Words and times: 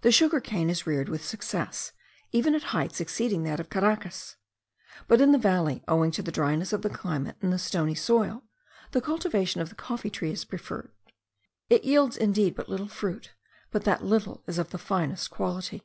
The 0.00 0.10
sugar 0.10 0.40
cane 0.40 0.70
is 0.70 0.86
reared 0.86 1.10
with 1.10 1.22
success, 1.22 1.92
even 2.32 2.54
at 2.54 2.62
heights 2.72 3.02
exceeding 3.02 3.42
that 3.42 3.60
of 3.60 3.68
Caracas; 3.68 4.36
but 5.06 5.20
in 5.20 5.30
the 5.30 5.36
valley, 5.36 5.84
owing 5.86 6.10
to 6.12 6.22
the 6.22 6.32
dryness 6.32 6.72
of 6.72 6.80
the 6.80 6.88
climate, 6.88 7.36
and 7.42 7.52
the 7.52 7.58
stony 7.58 7.94
soil, 7.94 8.44
the 8.92 9.02
cultivation 9.02 9.60
of 9.60 9.68
the 9.68 9.74
coffee 9.74 10.08
tree 10.08 10.30
is 10.32 10.46
preferred: 10.46 10.90
it 11.68 11.84
yields 11.84 12.16
indeed 12.16 12.54
but 12.54 12.70
little 12.70 12.88
fruit, 12.88 13.34
but 13.70 13.84
that 13.84 14.02
little 14.02 14.42
is 14.46 14.56
of 14.56 14.70
the 14.70 14.78
finest 14.78 15.28
quality. 15.28 15.82